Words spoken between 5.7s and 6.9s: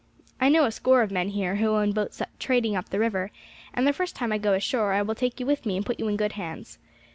and put you in good hands.